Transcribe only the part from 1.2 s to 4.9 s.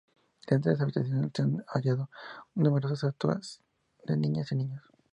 se han hallado numerosas estatuas de niñas y niños.